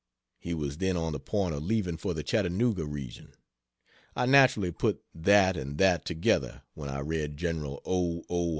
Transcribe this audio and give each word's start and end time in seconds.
He 0.39 0.55
was 0.55 0.77
then 0.79 0.97
on 0.97 1.11
the 1.11 1.19
point 1.19 1.53
of 1.53 1.61
leaving 1.63 1.95
for 1.95 2.15
the 2.15 2.23
Chattanooga 2.23 2.85
region. 2.87 3.35
I 4.15 4.25
naturally 4.25 4.71
put 4.71 5.03
"that 5.13 5.55
and 5.55 5.77
that 5.77 6.05
together" 6.05 6.63
when 6.73 6.89
I 6.89 7.01
read 7.01 7.37
Gen. 7.37 7.61
O. 7.63 8.23
O. 8.27 8.49